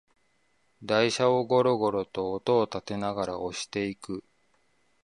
[0.81, 4.23] 台車をゴロゴロと音をたてながら押していく